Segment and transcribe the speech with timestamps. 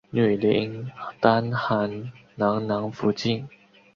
[0.09, 0.87] 女林
[1.19, 3.47] 丹汗囊囊福晋。